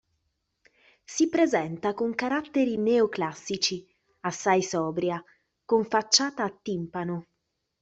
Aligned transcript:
Si 1.05 1.29
presenta 1.29 1.93
con 1.93 2.15
caratteri 2.15 2.75
neoclassici, 2.79 3.85
assai 4.21 4.63
sobria, 4.63 5.23
con 5.63 5.85
facciata 5.85 6.43
a 6.43 6.49
timpano. 6.49 7.27